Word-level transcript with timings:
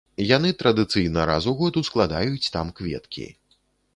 Яны 0.27 0.49
традыцыйна 0.61 1.25
раз 1.31 1.43
у 1.51 1.53
год 1.59 1.77
ускладаюць 1.83 2.51
там 2.57 2.75
кветкі. 2.79 3.29